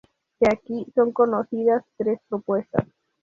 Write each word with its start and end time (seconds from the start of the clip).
De 0.39 0.49
aquí 0.51 0.91
son 0.95 1.11
conocidas 1.13 1.83
tres 1.95 2.19
propuestas. 2.27 2.87